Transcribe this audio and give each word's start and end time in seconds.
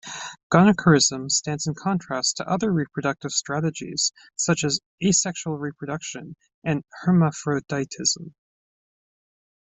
Gonochorism 0.51 1.29
stands 1.29 1.67
in 1.67 1.75
contrast 1.75 2.37
to 2.37 2.49
other 2.49 2.73
reproductive 2.73 3.29
strategies 3.33 4.11
such 4.35 4.63
as 4.63 4.79
asexual 5.05 5.59
reproduction 5.59 6.35
and 6.63 6.83
hermaphroditism. 7.05 8.33